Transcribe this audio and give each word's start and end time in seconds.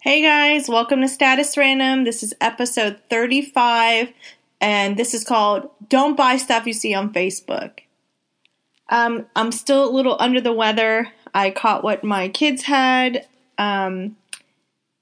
Hey 0.00 0.22
guys, 0.22 0.68
welcome 0.68 1.00
to 1.00 1.08
Status 1.08 1.56
Random. 1.56 2.04
This 2.04 2.22
is 2.22 2.32
episode 2.40 3.00
35, 3.10 4.12
and 4.60 4.96
this 4.96 5.12
is 5.12 5.24
called 5.24 5.70
Don't 5.88 6.16
Buy 6.16 6.36
Stuff 6.36 6.68
You 6.68 6.72
See 6.72 6.94
on 6.94 7.12
Facebook. 7.12 7.80
Um, 8.88 9.26
I'm 9.34 9.50
still 9.50 9.88
a 9.88 9.90
little 9.90 10.16
under 10.20 10.40
the 10.40 10.52
weather. 10.52 11.08
I 11.34 11.50
caught 11.50 11.82
what 11.82 12.04
my 12.04 12.28
kids 12.28 12.62
had. 12.62 13.26
Um, 13.58 14.16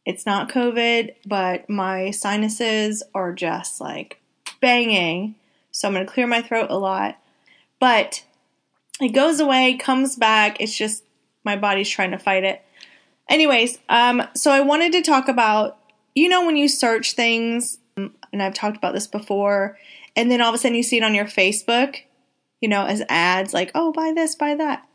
it's 0.06 0.24
not 0.24 0.49
COVID, 0.49 1.15
but 1.26 1.69
my 1.69 2.10
sinuses 2.10 3.03
are 3.15 3.35
just 3.35 3.83
like 3.83 4.19
banging. 4.63 5.35
So 5.72 5.88
I'm 5.88 5.94
going 5.94 6.06
to 6.06 6.10
clear 6.10 6.26
my 6.26 6.40
throat 6.40 6.71
a 6.71 6.78
lot. 6.78 7.19
But 7.78 8.24
it 8.99 9.10
goes 9.10 9.40
away, 9.40 9.76
comes 9.76 10.17
back. 10.17 10.58
It's 10.58 10.74
just 10.74 11.04
my 11.44 11.54
body's 11.54 11.90
trying 11.90 12.13
to 12.13 12.19
fight 12.19 12.44
it. 12.44 12.63
Anyways, 13.29 13.79
um, 13.88 14.22
so 14.35 14.51
I 14.51 14.61
wanted 14.61 14.92
to 14.92 15.03
talk 15.03 15.29
about, 15.29 15.79
you 16.15 16.29
know, 16.29 16.46
when 16.46 16.56
you 16.56 16.69
search 16.69 17.12
things, 17.12 17.78
and 17.96 18.42
I've 18.42 18.55
talked 18.55 18.77
about 18.77 18.95
this 18.95 19.06
before, 19.06 19.78
and 20.14 20.30
then 20.30 20.41
all 20.41 20.48
of 20.50 20.55
a 20.55 20.59
sudden 20.59 20.77
you 20.77 20.83
see 20.83 20.98
it 20.98 21.02
on 21.02 21.14
your 21.14 21.24
Facebook, 21.24 21.97
you 22.60 22.69
know, 22.69 22.86
as 22.86 23.02
ads 23.09 23.52
like, 23.52 23.70
oh, 23.74 23.92
buy 23.92 24.12
this, 24.14 24.34
buy 24.34 24.55
that. 24.55 24.86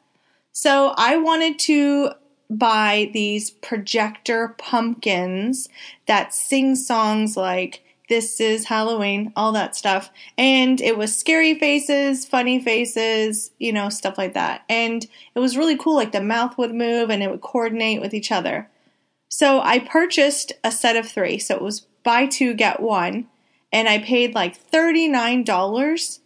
So 0.52 0.94
I 0.98 1.18
wanted 1.18 1.60
to 1.60 2.12
buy 2.50 3.10
these 3.14 3.50
projector 3.50 4.56
pumpkins 4.58 5.70
that 6.06 6.34
sing 6.34 6.76
songs 6.76 7.38
like 7.38 7.84
this 8.12 8.42
is 8.42 8.66
Halloween, 8.66 9.32
all 9.38 9.54
that 9.54 9.74
stuff. 9.74 10.12
And 10.38 10.82
it 10.82 10.98
was 10.98 11.18
scary 11.18 11.58
faces, 11.58 12.26
funny 12.26 12.62
faces, 12.62 13.52
you 13.58 13.72
know, 13.72 13.88
stuff 13.88 14.18
like 14.18 14.34
that. 14.34 14.66
And 14.68 15.08
it 15.34 15.40
was 15.40 15.56
really 15.56 15.78
cool. 15.78 15.96
Like 15.96 16.12
the 16.12 16.20
mouth 16.20 16.58
would 16.58 16.76
move 16.76 17.10
and 17.10 17.24
it 17.24 17.32
would 17.32 17.40
coordinate 17.40 18.02
with 18.02 18.14
each 18.14 18.30
other. 18.30 18.70
So 19.30 19.62
I 19.62 19.80
purchased 19.80 20.52
a 20.62 20.74
set 20.74 20.98
of 20.98 21.08
three. 21.08 21.40
So 21.40 21.56
it 21.56 21.62
was 21.62 21.88
buy 22.04 22.26
two, 22.26 22.54
get 22.54 22.82
one. 22.82 23.30
And 23.72 23.88
I 23.88 24.00
paid 24.00 24.36
like 24.36 24.62
$39 24.70 26.20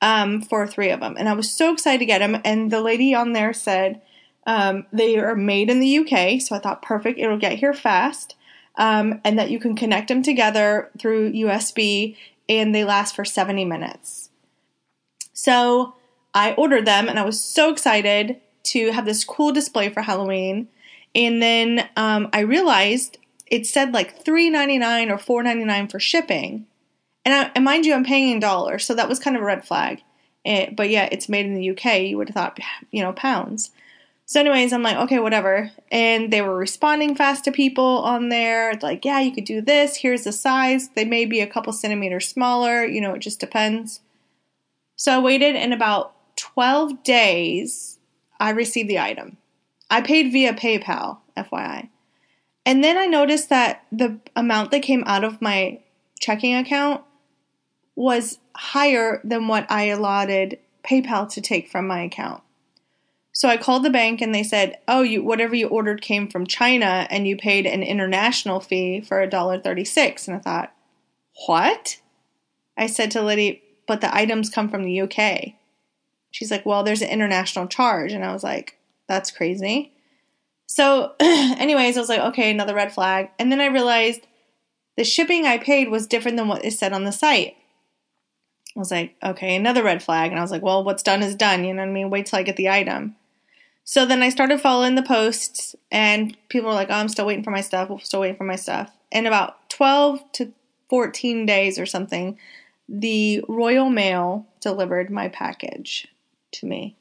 um, 0.00 0.40
for 0.42 0.64
three 0.68 0.90
of 0.90 1.00
them. 1.00 1.16
And 1.18 1.28
I 1.28 1.32
was 1.32 1.50
so 1.50 1.72
excited 1.72 1.98
to 1.98 2.06
get 2.06 2.20
them. 2.20 2.40
And 2.44 2.70
the 2.70 2.80
lady 2.80 3.16
on 3.16 3.32
there 3.32 3.52
said 3.52 4.00
um, 4.46 4.86
they 4.92 5.18
are 5.18 5.34
made 5.34 5.70
in 5.70 5.80
the 5.80 5.98
UK. 5.98 6.40
So 6.40 6.54
I 6.54 6.60
thought, 6.60 6.82
perfect, 6.82 7.18
it'll 7.18 7.36
get 7.36 7.58
here 7.58 7.74
fast 7.74 8.36
um, 8.76 9.20
and 9.24 9.38
that 9.38 9.50
you 9.50 9.58
can 9.58 9.74
connect 9.74 10.08
them 10.08 10.22
together 10.22 10.90
through 10.98 11.32
USB 11.32 12.16
and 12.48 12.74
they 12.74 12.84
last 12.84 13.14
for 13.14 13.24
70 13.24 13.64
minutes. 13.64 14.30
So 15.32 15.94
I 16.34 16.52
ordered 16.54 16.86
them 16.86 17.08
and 17.08 17.18
I 17.18 17.24
was 17.24 17.42
so 17.42 17.70
excited 17.70 18.40
to 18.64 18.92
have 18.92 19.04
this 19.04 19.24
cool 19.24 19.52
display 19.52 19.88
for 19.88 20.02
Halloween. 20.02 20.68
And 21.14 21.42
then 21.42 21.88
um, 21.96 22.28
I 22.32 22.40
realized 22.40 23.18
it 23.46 23.66
said 23.66 23.94
like 23.94 24.24
$3.99 24.24 25.10
or 25.28 25.42
$4.99 25.42 25.90
for 25.90 26.00
shipping. 26.00 26.66
And, 27.24 27.34
I, 27.34 27.50
and 27.54 27.64
mind 27.64 27.86
you, 27.86 27.94
I'm 27.94 28.04
paying 28.04 28.30
in 28.30 28.40
dollars, 28.40 28.84
so 28.84 28.94
that 28.94 29.08
was 29.08 29.18
kind 29.18 29.36
of 29.36 29.42
a 29.42 29.46
red 29.46 29.66
flag. 29.66 30.02
It, 30.44 30.76
but 30.76 30.90
yeah, 30.90 31.08
it's 31.10 31.28
made 31.28 31.46
in 31.46 31.54
the 31.54 31.70
UK. 31.70 32.02
You 32.02 32.18
would 32.18 32.28
have 32.28 32.34
thought, 32.34 32.58
you 32.92 33.02
know, 33.02 33.12
pounds. 33.12 33.70
So, 34.28 34.40
anyways, 34.40 34.72
I'm 34.72 34.82
like, 34.82 34.96
okay, 34.96 35.20
whatever. 35.20 35.70
And 35.92 36.32
they 36.32 36.42
were 36.42 36.56
responding 36.56 37.14
fast 37.14 37.44
to 37.44 37.52
people 37.52 37.98
on 38.00 38.28
there. 38.28 38.74
Like, 38.82 39.04
yeah, 39.04 39.20
you 39.20 39.32
could 39.32 39.44
do 39.44 39.60
this. 39.60 39.98
Here's 39.98 40.24
the 40.24 40.32
size. 40.32 40.88
They 40.90 41.04
may 41.04 41.26
be 41.26 41.40
a 41.40 41.46
couple 41.46 41.72
centimeters 41.72 42.28
smaller. 42.28 42.84
You 42.84 43.00
know, 43.00 43.14
it 43.14 43.20
just 43.20 43.38
depends. 43.38 44.00
So, 44.96 45.12
I 45.12 45.18
waited, 45.20 45.54
and 45.54 45.72
about 45.72 46.14
12 46.36 47.04
days, 47.04 48.00
I 48.40 48.50
received 48.50 48.90
the 48.90 48.98
item. 48.98 49.36
I 49.88 50.00
paid 50.00 50.32
via 50.32 50.54
PayPal, 50.54 51.18
FYI. 51.36 51.88
And 52.64 52.82
then 52.82 52.98
I 52.98 53.06
noticed 53.06 53.48
that 53.50 53.86
the 53.92 54.18
amount 54.34 54.72
that 54.72 54.82
came 54.82 55.04
out 55.06 55.22
of 55.22 55.40
my 55.40 55.78
checking 56.18 56.56
account 56.56 57.04
was 57.94 58.40
higher 58.56 59.20
than 59.22 59.46
what 59.46 59.70
I 59.70 59.84
allotted 59.84 60.58
PayPal 60.82 61.28
to 61.30 61.40
take 61.40 61.68
from 61.68 61.86
my 61.86 62.02
account. 62.02 62.42
So 63.36 63.50
I 63.50 63.58
called 63.58 63.84
the 63.84 63.90
bank 63.90 64.22
and 64.22 64.34
they 64.34 64.42
said, 64.42 64.78
"Oh, 64.88 65.02
you 65.02 65.22
whatever 65.22 65.54
you 65.54 65.68
ordered 65.68 66.00
came 66.00 66.26
from 66.26 66.46
China 66.46 67.06
and 67.10 67.28
you 67.28 67.36
paid 67.36 67.66
an 67.66 67.82
international 67.82 68.60
fee 68.60 69.02
for 69.02 69.20
$1.36." 69.20 70.26
And 70.26 70.38
I 70.38 70.40
thought, 70.40 70.72
"What?" 71.46 72.00
I 72.78 72.86
said 72.86 73.10
to 73.10 73.20
Liddy, 73.20 73.62
"But 73.86 74.00
the 74.00 74.14
items 74.16 74.48
come 74.48 74.70
from 74.70 74.84
the 74.84 75.02
UK." 75.02 75.56
She's 76.30 76.50
like, 76.50 76.64
"Well, 76.64 76.82
there's 76.82 77.02
an 77.02 77.10
international 77.10 77.66
charge." 77.66 78.14
And 78.14 78.24
I 78.24 78.32
was 78.32 78.42
like, 78.42 78.78
"That's 79.06 79.30
crazy." 79.30 79.92
So, 80.66 81.12
anyways, 81.20 81.98
I 81.98 82.00
was 82.00 82.08
like, 82.08 82.20
"Okay, 82.20 82.50
another 82.50 82.74
red 82.74 82.94
flag." 82.94 83.28
And 83.38 83.52
then 83.52 83.60
I 83.60 83.66
realized 83.66 84.26
the 84.96 85.04
shipping 85.04 85.44
I 85.44 85.58
paid 85.58 85.90
was 85.90 86.06
different 86.06 86.38
than 86.38 86.48
what 86.48 86.64
is 86.64 86.78
said 86.78 86.94
on 86.94 87.04
the 87.04 87.12
site. 87.12 87.58
I 88.74 88.78
was 88.78 88.90
like, 88.90 89.14
okay, 89.22 89.56
another 89.56 89.82
red 89.82 90.02
flag. 90.02 90.30
And 90.30 90.38
I 90.38 90.42
was 90.42 90.50
like, 90.50 90.62
well, 90.62 90.84
what's 90.84 91.02
done 91.02 91.22
is 91.22 91.34
done. 91.34 91.64
You 91.64 91.72
know 91.72 91.82
what 91.82 91.88
I 91.88 91.92
mean? 91.92 92.10
Wait 92.10 92.26
till 92.26 92.38
I 92.38 92.42
get 92.42 92.56
the 92.56 92.68
item. 92.68 93.16
So 93.88 94.04
then 94.04 94.20
I 94.20 94.30
started 94.30 94.60
following 94.60 94.96
the 94.96 95.02
posts, 95.02 95.76
and 95.92 96.36
people 96.48 96.68
were 96.68 96.74
like, 96.74 96.90
oh, 96.90 96.94
I'm 96.94 97.08
still 97.08 97.24
waiting 97.24 97.44
for 97.44 97.52
my 97.52 97.60
stuff. 97.60 97.88
We're 97.88 98.00
still 98.00 98.20
waiting 98.20 98.36
for 98.36 98.42
my 98.42 98.56
stuff. 98.56 98.90
And 99.12 99.28
about 99.28 99.70
12 99.70 100.32
to 100.32 100.52
14 100.90 101.46
days 101.46 101.78
or 101.78 101.86
something, 101.86 102.36
the 102.88 103.44
Royal 103.48 103.88
Mail 103.88 104.44
delivered 104.60 105.08
my 105.08 105.28
package 105.28 106.08
to 106.50 106.66
me. 106.66 106.96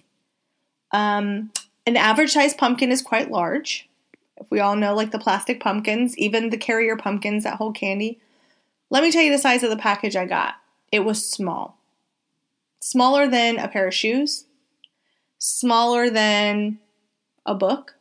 Um, 0.92 1.52
an 1.88 1.98
average 1.98 2.34
size 2.34 2.54
pumpkin 2.54 2.92
is 2.92 3.02
quite 3.02 3.32
large. 3.32 3.90
If 4.38 4.46
we 4.52 4.60
all 4.60 4.76
know, 4.76 4.94
like 4.94 5.10
the 5.10 5.18
plastic 5.18 5.60
pumpkins, 5.60 6.16
even 6.20 6.52
the 6.52 6.58
carrier 6.58 6.96
pumpkins 6.96 7.46
that 7.46 7.56
hold 7.56 7.76
candy. 7.76 8.20
Let 8.92 9.02
me 9.02 9.12
tell 9.12 9.24
you 9.24 9.32
the 9.32 9.40
size 9.40 9.64
of 9.64 9.72
the 9.72 9.76
package 9.76 10.16
I 10.16 10.28
got. 10.28 10.56
It 10.92 11.00
was 11.00 11.28
small. 11.28 11.80
Smaller 12.80 13.28
than 13.28 13.58
a 13.58 13.68
pair 13.68 13.88
of 13.88 13.94
shoes, 13.96 14.46
smaller 15.46 16.10
than 16.10 16.80
a 17.46 17.54
book. 17.54 17.96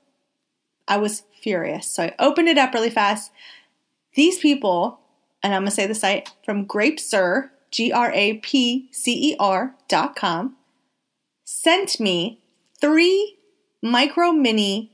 I 0.88 0.96
was 0.96 1.24
furious. 1.40 1.86
So 1.86 2.04
I 2.04 2.14
opened 2.18 2.48
it 2.48 2.58
up 2.58 2.72
really 2.72 2.90
fast. 2.90 3.30
These 4.14 4.38
people, 4.38 5.00
and 5.42 5.52
I'm 5.52 5.62
going 5.62 5.70
to 5.70 5.74
say 5.74 5.86
the 5.86 5.94
site 5.94 6.30
from 6.44 6.64
Grapcer, 6.64 7.52
G 7.70 7.92
R 7.92 8.10
A 8.12 8.34
P 8.38 8.88
C 8.92 9.32
E 9.32 9.36
R 9.38 9.74
dot 9.88 10.16
com, 10.16 10.56
sent 11.44 12.00
me 12.00 12.40
three 12.80 13.36
micro 13.82 14.32
mini 14.32 14.92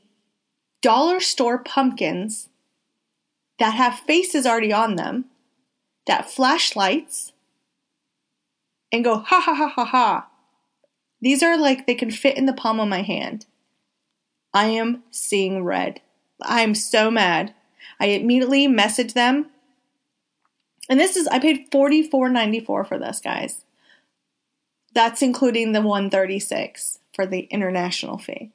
dollar 0.82 1.20
store 1.20 1.58
pumpkins 1.58 2.48
that 3.58 3.74
have 3.74 4.00
faces 4.00 4.46
already 4.46 4.72
on 4.72 4.96
them, 4.96 5.26
that 6.06 6.30
flash 6.30 6.74
lights, 6.74 7.32
and 8.90 9.04
go 9.04 9.18
ha 9.18 9.40
ha 9.40 9.54
ha 9.54 9.68
ha 9.68 9.84
ha 9.84 10.29
these 11.20 11.42
are 11.42 11.56
like 11.56 11.86
they 11.86 11.94
can 11.94 12.10
fit 12.10 12.36
in 12.36 12.46
the 12.46 12.52
palm 12.52 12.80
of 12.80 12.88
my 12.88 13.02
hand. 13.02 13.46
I 14.52 14.66
am 14.66 15.02
seeing 15.10 15.64
red. 15.64 16.00
I 16.42 16.62
am 16.62 16.74
so 16.74 17.10
mad. 17.10 17.54
I 17.98 18.06
immediately 18.06 18.66
messaged 18.66 19.12
them. 19.12 19.46
And 20.88 20.98
this 20.98 21.16
is 21.16 21.28
I 21.28 21.38
paid 21.38 21.70
$44.94 21.70 22.64
for 22.64 22.98
this, 22.98 23.20
guys. 23.20 23.64
That's 24.92 25.22
including 25.22 25.72
the 25.72 25.82
136 25.82 26.98
for 27.14 27.26
the 27.26 27.40
international 27.42 28.18
fee. 28.18 28.50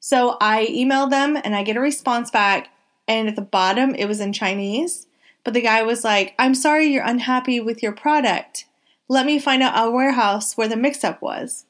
So 0.00 0.38
I 0.40 0.66
emailed 0.66 1.10
them 1.10 1.36
and 1.36 1.54
I 1.54 1.62
get 1.62 1.76
a 1.76 1.80
response 1.80 2.30
back 2.30 2.70
and 3.06 3.28
at 3.28 3.36
the 3.36 3.42
bottom 3.42 3.94
it 3.94 4.06
was 4.06 4.20
in 4.20 4.32
Chinese, 4.32 5.06
but 5.44 5.54
the 5.54 5.60
guy 5.60 5.82
was 5.82 6.04
like, 6.04 6.34
"I'm 6.38 6.54
sorry 6.54 6.86
you're 6.86 7.04
unhappy 7.04 7.60
with 7.60 7.82
your 7.82 7.92
product. 7.92 8.66
Let 9.08 9.26
me 9.26 9.38
find 9.38 9.62
out 9.62 9.76
our 9.76 9.90
warehouse 9.90 10.56
where 10.56 10.68
the 10.68 10.76
mix 10.76 11.02
up 11.02 11.22
was. 11.22 11.64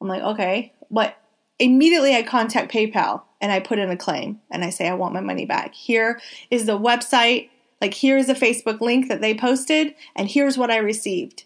I'm 0.00 0.08
like, 0.08 0.22
okay. 0.22 0.72
But 0.90 1.16
immediately 1.58 2.14
I 2.14 2.22
contact 2.22 2.72
PayPal 2.72 3.22
and 3.40 3.52
I 3.52 3.60
put 3.60 3.78
in 3.78 3.90
a 3.90 3.96
claim 3.96 4.40
and 4.50 4.64
I 4.64 4.70
say, 4.70 4.88
I 4.88 4.94
want 4.94 5.14
my 5.14 5.20
money 5.20 5.44
back. 5.44 5.74
Here 5.74 6.20
is 6.50 6.66
the 6.66 6.78
website. 6.78 7.50
Like, 7.80 7.94
here's 7.94 8.28
a 8.28 8.34
Facebook 8.34 8.80
link 8.80 9.08
that 9.08 9.20
they 9.20 9.34
posted, 9.34 9.96
and 10.14 10.30
here's 10.30 10.56
what 10.56 10.70
I 10.70 10.76
received. 10.76 11.42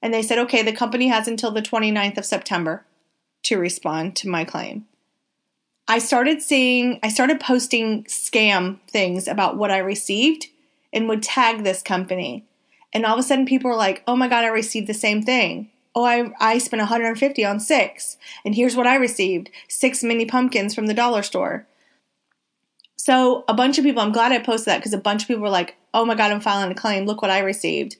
And 0.00 0.14
they 0.14 0.22
said, 0.22 0.38
okay, 0.38 0.62
the 0.62 0.72
company 0.72 1.08
has 1.08 1.28
until 1.28 1.50
the 1.50 1.60
29th 1.60 2.16
of 2.16 2.24
September 2.24 2.86
to 3.42 3.58
respond 3.58 4.16
to 4.16 4.28
my 4.28 4.44
claim. 4.44 4.86
I 5.86 5.98
started 5.98 6.40
seeing, 6.40 6.98
I 7.02 7.10
started 7.10 7.40
posting 7.40 8.04
scam 8.04 8.78
things 8.88 9.28
about 9.28 9.58
what 9.58 9.70
I 9.70 9.78
received 9.78 10.46
and 10.94 11.08
would 11.08 11.22
tag 11.22 11.62
this 11.62 11.82
company. 11.82 12.46
And 12.92 13.04
all 13.04 13.14
of 13.14 13.20
a 13.20 13.22
sudden, 13.22 13.46
people 13.46 13.70
are 13.70 13.76
like, 13.76 14.02
oh 14.06 14.16
my 14.16 14.28
God, 14.28 14.44
I 14.44 14.48
received 14.48 14.86
the 14.86 14.94
same 14.94 15.22
thing. 15.22 15.70
Oh, 15.94 16.04
I, 16.04 16.30
I 16.38 16.58
spent 16.58 16.80
150 16.80 17.44
on 17.44 17.58
six. 17.58 18.18
And 18.44 18.54
here's 18.54 18.76
what 18.76 18.86
I 18.86 18.96
received 18.96 19.50
six 19.68 20.02
mini 20.02 20.26
pumpkins 20.26 20.74
from 20.74 20.86
the 20.86 20.94
dollar 20.94 21.22
store. 21.22 21.66
So, 22.96 23.44
a 23.48 23.54
bunch 23.54 23.78
of 23.78 23.84
people, 23.84 24.02
I'm 24.02 24.12
glad 24.12 24.32
I 24.32 24.38
posted 24.38 24.66
that 24.72 24.78
because 24.78 24.92
a 24.92 24.98
bunch 24.98 25.22
of 25.22 25.28
people 25.28 25.42
were 25.42 25.48
like, 25.48 25.76
oh 25.94 26.04
my 26.04 26.14
God, 26.14 26.32
I'm 26.32 26.40
filing 26.40 26.70
a 26.70 26.74
claim. 26.74 27.06
Look 27.06 27.22
what 27.22 27.30
I 27.30 27.38
received. 27.38 27.96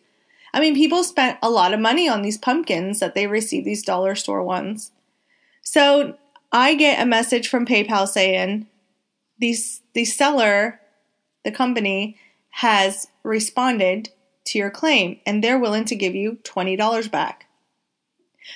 I 0.53 0.61
mean, 0.61 0.75
people 0.75 1.05
spent 1.05 1.39
a 1.43 1.51
lot 1.51 1.73
of 1.73 1.81
money 1.81 2.09
on 2.09 2.23
these 2.23 2.39
pumpkins 2.39 2.99
that 3.01 3.15
they 3.15 3.27
received, 3.27 3.67
these 3.67 3.85
dollar 3.85 4.15
store 4.15 4.43
ones. 4.43 4.93
So, 5.63 6.17
I 6.53 6.75
get 6.75 7.01
a 7.01 7.07
message 7.07 7.49
from 7.49 7.67
PayPal 7.67 8.09
saying, 8.09 8.67
these 9.39 9.83
the 9.93 10.05
seller, 10.05 10.81
the 11.45 11.53
company 11.53 12.19
has 12.51 13.09
responded 13.23 14.11
to 14.47 14.59
your 14.59 14.71
claim 14.71 15.21
and 15.27 15.43
they're 15.43 15.59
willing 15.59 15.85
to 15.87 15.97
give 15.97 16.15
you 16.15 16.39
$20 16.43 17.11
back. 17.11 17.47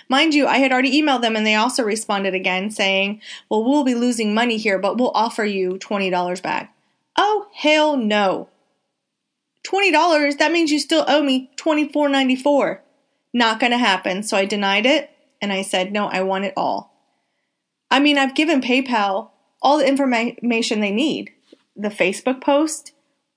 Mind 0.09 0.35
you, 0.35 0.47
I 0.47 0.59
had 0.59 0.73
already 0.73 1.01
emailed 1.01 1.23
them 1.23 1.37
and 1.37 1.47
they 1.47 1.55
also 1.55 1.83
responded 1.83 2.35
again 2.35 2.71
saying, 2.71 3.21
Well, 3.49 3.65
we'll 3.65 3.85
be 3.85 3.95
losing 3.95 4.35
money 4.35 4.57
here, 4.57 4.79
but 4.79 4.99
we'll 4.99 5.11
offer 5.15 5.45
you 5.45 5.79
$20 5.79 6.43
back. 6.43 6.75
Oh, 7.17 7.49
hell 7.53 7.97
no. 7.97 8.49
$20, 9.67 10.39
that 10.39 10.53
means 10.53 10.71
you 10.71 10.79
still 10.79 11.05
owe 11.07 11.23
me 11.23 11.51
$24.94. 11.57 12.81
Not 13.33 13.61
going 13.61 13.73
to 13.73 13.79
happen. 13.79 14.23
So 14.23 14.37
I 14.37 14.45
denied 14.45 14.87
it 14.87 15.11
and 15.41 15.53
I 15.53 15.63
said, 15.63 15.93
No, 15.93 16.07
I 16.07 16.23
want 16.23 16.45
it 16.45 16.55
all. 16.57 16.95
I 17.91 18.01
mean, 18.01 18.19
I've 18.19 18.35
given 18.35 18.61
PayPal 18.61 19.31
all 19.61 19.79
the 19.79 19.89
information 19.89 20.81
they 20.81 20.93
need 20.93 21.33
the 21.77 21.89
Facebook 21.89 22.43
post, 22.43 22.93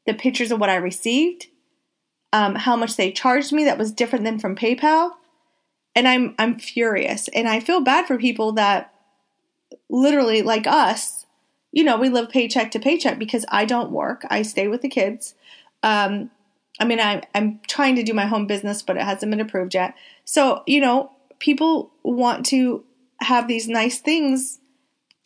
the 0.06 0.14
pictures 0.14 0.52
of 0.52 0.60
what 0.60 0.70
I 0.70 0.76
received, 0.76 1.48
um, 2.34 2.56
how 2.56 2.76
much 2.76 2.98
they 2.98 3.12
charged 3.12 3.54
me 3.54 3.64
that 3.64 3.78
was 3.78 3.94
different 3.94 4.26
than 4.26 4.40
from 4.40 4.56
PayPal 4.56 5.12
and 5.96 6.08
I'm 6.08 6.36
I'm 6.38 6.60
furious 6.60 7.28
and 7.30 7.48
I 7.48 7.60
feel 7.60 7.82
bad 7.82 8.08
for 8.08 8.18
people 8.18 8.54
that 8.54 8.94
literally 9.90 10.42
like 10.42 10.68
us, 10.68 11.26
you 11.72 11.84
know, 11.84 11.98
we 11.98 12.10
live 12.10 12.30
paycheck 12.30 12.72
to 12.72 12.80
paycheck 12.80 13.20
because 13.20 13.46
I 13.50 13.66
don't 13.66 13.92
work. 13.92 14.26
I 14.30 14.42
stay 14.42 14.68
with 14.68 14.82
the 14.82 14.90
kids. 14.90 15.36
Um, 15.84 16.32
I 16.80 16.86
mean, 16.86 17.00
I'm 17.00 17.22
I'm 17.36 17.60
trying 17.68 17.96
to 17.98 18.04
do 18.04 18.14
my 18.14 18.26
home 18.26 18.48
business, 18.48 18.82
but 18.82 18.98
it 18.98 19.04
hasn't 19.04 19.30
been 19.30 19.40
approved 19.40 19.76
yet. 19.76 19.96
So, 20.26 20.64
you 20.66 20.82
know, 20.82 21.12
people 21.40 21.92
want 22.04 22.46
to 22.48 22.84
have 23.20 23.48
these 23.48 23.68
nice 23.68 24.00
things, 24.00 24.60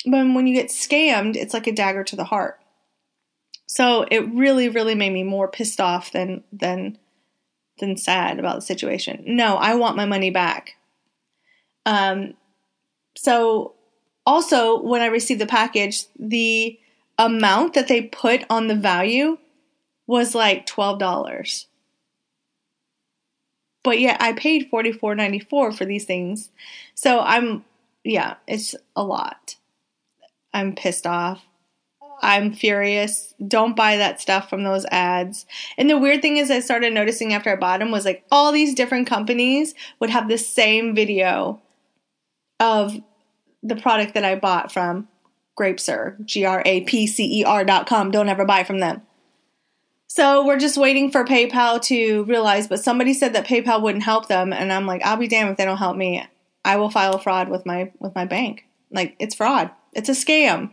but 0.06 0.26
when 0.34 0.48
you 0.48 0.54
get 0.54 0.68
scammed, 0.68 1.36
it's 1.36 1.54
like 1.54 1.68
a 1.68 1.72
dagger 1.72 2.04
to 2.04 2.16
the 2.16 2.26
heart. 2.26 2.60
So 3.68 4.06
it 4.10 4.34
really, 4.34 4.70
really 4.70 4.96
made 4.96 5.12
me 5.12 5.24
more 5.24 5.48
pissed 5.48 5.80
off 5.82 6.12
than 6.12 6.44
than 6.52 6.98
than 7.80 7.98
sad 7.98 8.40
about 8.40 8.56
the 8.56 8.62
situation. 8.62 9.24
No, 9.28 9.58
I 9.58 9.76
want 9.76 9.98
my 9.98 10.06
money 10.06 10.32
back. 10.32 10.76
Um, 11.86 12.34
so 13.16 13.76
also 14.26 14.82
when 14.82 15.02
I 15.02 15.08
received 15.08 15.42
the 15.42 15.46
package, 15.46 16.06
the 16.18 16.80
amount 17.18 17.74
that 17.74 17.88
they 17.88 18.04
put 18.04 18.46
on 18.50 18.68
the 18.68 18.76
value 18.76 19.38
was 20.08 20.34
like 20.34 20.66
twelve 20.66 20.98
dollars. 21.00 21.68
But 23.84 24.00
yet 24.00 24.22
I 24.22 24.34
paid 24.34 24.70
forty 24.70 24.92
four 24.92 25.14
ninety 25.14 25.40
four 25.40 25.72
for 25.72 25.86
these 25.86 26.06
things. 26.06 26.50
So 26.96 27.20
I'm 27.20 27.66
yeah, 28.04 28.36
it's 28.48 28.76
a 28.96 29.04
lot. 29.04 29.56
I'm 30.54 30.74
pissed 30.74 31.06
off. 31.06 31.44
I'm 32.22 32.54
furious. 32.54 33.34
Don't 33.48 33.76
buy 33.76 33.98
that 33.98 34.20
stuff 34.20 34.50
from 34.50 34.64
those 34.64 34.86
ads. 34.92 35.46
And 35.78 35.90
the 35.90 35.98
weird 35.98 36.22
thing 36.22 36.38
is, 36.38 36.50
I 36.50 36.60
started 36.60 36.94
noticing 36.94 37.34
after 37.34 37.52
I 37.52 37.56
bought 37.56 37.80
them 37.80 37.92
was 37.92 38.06
like 38.06 38.26
all 38.32 38.52
these 38.52 38.74
different 38.74 39.08
companies 39.08 39.76
would 40.00 40.10
have 40.10 40.28
the 40.28 40.38
same 40.38 40.96
video 40.96 41.62
of 42.60 43.00
the 43.62 43.76
product 43.76 44.14
that 44.16 44.26
I 44.26 44.36
bought 44.36 44.72
from 44.72 45.08
Grapcer, 45.56 46.18
G 46.24 46.46
R 46.46 46.62
A 46.66 46.82
P 46.82 47.08
C 47.08 47.42
E 47.42 47.44
R 47.44 47.64
dot 47.66 47.88
com. 47.88 48.12
Don't 48.12 48.30
ever 48.30 48.46
buy 48.46 48.64
from 48.64 48.80
them. 48.80 49.02
So 50.08 50.46
we're 50.46 50.60
just 50.60 50.78
waiting 50.78 51.12
for 51.12 51.26
PayPal 51.26 51.82
to 51.84 52.24
realize, 52.24 52.68
but 52.68 52.80
somebody 52.80 53.14
said 53.14 53.34
that 53.34 53.46
PayPal 53.46 53.82
wouldn't 53.82 54.04
help 54.04 54.28
them, 54.28 54.54
and 54.54 54.72
I'm 54.72 54.88
like, 54.88 55.04
I'll 55.04 55.18
be 55.18 55.28
damned 55.28 55.52
if 55.52 55.58
they 55.58 55.66
don't 55.66 55.78
help 55.78 55.98
me. 55.98 56.26
I 56.64 56.78
will 56.78 56.90
file 56.90 57.20
fraud 57.20 57.50
with 57.50 57.66
my 57.66 57.92
with 58.00 58.16
my 58.16 58.26
bank. 58.26 58.66
Like 58.92 59.16
it's 59.20 59.36
fraud. 59.36 59.72
It's 59.94 60.10
a 60.10 60.14
scam. 60.14 60.72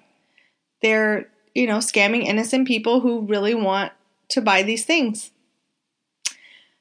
They're 0.83 1.29
you 1.55 1.67
know, 1.67 1.79
scamming 1.79 2.25
innocent 2.25 2.67
people 2.67 3.01
who 3.01 3.27
really 3.27 3.55
want 3.55 3.93
to 4.29 4.41
buy 4.41 4.63
these 4.63 4.85
things. 4.85 5.31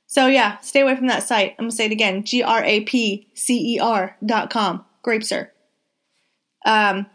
So 0.08 0.28
yeah, 0.28 0.60
stay 0.60 0.82
away 0.82 0.96
from 0.96 1.08
that 1.08 1.24
site. 1.24 1.56
I'm 1.58 1.66
gonna 1.66 1.72
say 1.72 1.86
it 1.86 1.92
again: 1.92 2.24
G 2.24 2.44
R 2.44 2.64
A 2.64 2.82
P 2.82 3.28
C 3.34 3.76
E 3.76 3.80
R 3.80 4.16
dot 4.26 4.50
com. 4.50 4.86
Grapcer. 5.02 5.52
Um, 6.66 7.08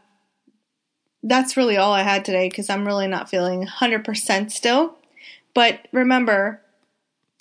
that's 1.23 1.57
really 1.57 1.77
all 1.77 1.93
I 1.93 2.03
had 2.03 2.25
today 2.25 2.49
because 2.49 2.71
I'm 2.71 2.87
really 2.87 3.07
not 3.07 3.31
feeling 3.31 3.67
100% 3.67 4.51
still. 4.51 4.97
But 5.55 5.89
remember, 5.91 6.61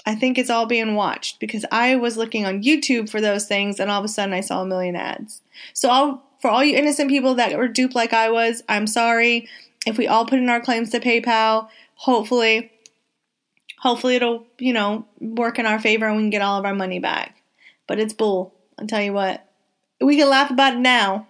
I 0.06 0.16
think 0.16 0.38
it's 0.38 0.50
all 0.50 0.66
being 0.66 0.96
watched 0.96 1.40
because 1.40 1.66
I 1.72 1.96
was 1.96 2.18
looking 2.18 2.46
on 2.46 2.64
YouTube 2.64 3.10
for 3.10 3.20
those 3.20 3.46
things 3.46 3.80
and 3.80 3.92
all 3.92 4.00
of 4.00 4.06
a 4.06 4.08
sudden 4.08 4.34
I 4.34 4.42
saw 4.42 4.62
a 4.62 4.66
million 4.66 4.96
ads. 4.96 5.42
So 5.74 5.90
I'll, 5.90 6.24
for 6.42 6.50
all 6.50 6.64
you 6.64 6.76
innocent 6.76 7.10
people 7.10 7.36
that 7.36 7.58
were 7.58 7.68
duped 7.68 7.94
like 7.94 8.14
I 8.14 8.30
was, 8.32 8.64
I'm 8.70 8.88
sorry 8.88 9.48
if 9.86 9.98
we 9.98 10.08
all 10.08 10.26
put 10.26 10.40
in 10.40 10.50
our 10.50 10.62
claims 10.62 10.90
to 10.92 11.00
PayPal, 11.00 11.70
hopefully, 11.96 12.72
hopefully 13.80 14.16
it'll, 14.16 14.46
you 14.58 14.74
know, 14.74 15.06
work 15.20 15.60
in 15.60 15.66
our 15.66 15.80
favor 15.80 16.08
and 16.08 16.18
we 16.18 16.24
can 16.24 16.30
get 16.30 16.42
all 16.42 16.60
of 16.60 16.66
our 16.66 16.76
money 16.76 17.00
back. 17.00 17.42
But 17.88 18.00
it's 18.00 18.14
bull. 18.14 18.54
I'll 18.78 18.88
tell 18.88 19.02
you 19.02 19.14
what. 19.14 19.46
We 20.02 20.18
can 20.18 20.30
laugh 20.30 20.52
about 20.52 20.74
it 20.74 20.80
now. 20.80 21.28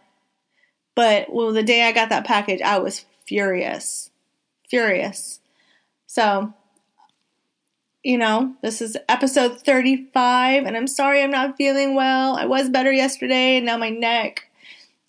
But 0.96 1.32
well, 1.32 1.54
the 1.54 1.64
day 1.64 1.84
I 1.84 1.92
got 1.92 2.10
that 2.10 2.26
package, 2.26 2.62
I 2.62 2.80
was 2.80 3.06
furious. 3.26 4.10
Furious. 4.68 5.40
So, 6.08 6.54
you 8.04 8.18
know, 8.18 8.56
this 8.62 8.82
is 8.82 8.98
episode 9.08 9.62
35, 9.62 10.66
and 10.66 10.76
I'm 10.76 10.88
sorry 10.88 11.22
I'm 11.22 11.30
not 11.30 11.58
feeling 11.58 11.94
well. 11.94 12.36
I 12.38 12.46
was 12.46 12.70
better 12.70 12.92
yesterday, 12.92 13.58
and 13.58 13.66
now 13.66 13.78
my 13.78 13.90
neck 13.90 14.47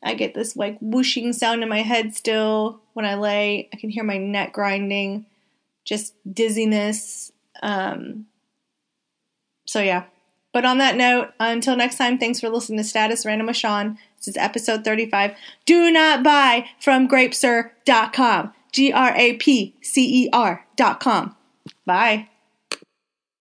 I 0.03 0.15
get 0.15 0.35
this 0.35 0.57
like 0.57 0.79
whooshing 0.81 1.33
sound 1.33 1.63
in 1.63 1.69
my 1.69 1.83
head 1.83 2.15
still 2.15 2.81
when 2.93 3.05
I 3.05 3.15
lay. 3.15 3.69
I 3.73 3.77
can 3.77 3.91
hear 3.91 4.05
my 4.05 4.19
neck 4.19 4.53
grinding, 4.53 5.27
just 5.85 6.15
dizziness. 6.31 7.33
Um, 7.63 8.27
so, 9.67 9.81
yeah. 9.81 10.05
But 10.53 10.65
on 10.65 10.79
that 10.79 10.97
note, 10.97 11.33
until 11.39 11.77
next 11.77 11.99
time, 11.99 12.19
thanks 12.19 12.41
for 12.41 12.49
listening 12.49 12.79
to 12.79 12.85
Status 12.85 13.27
Random 13.27 13.47
with 13.47 13.57
Sean. 13.57 13.99
This 14.17 14.29
is 14.29 14.37
episode 14.37 14.85
35. 14.85 15.35
Do 15.67 15.91
not 15.91 16.23
buy 16.23 16.69
from 16.81 17.07
grapcer.com. 17.07 18.55
G 18.73 18.93
R 18.93 19.15
A 19.17 19.35
P 19.35 19.75
C 19.81 20.25
E 20.25 20.31
R.com. 20.33 21.37
Bye. 21.85 22.29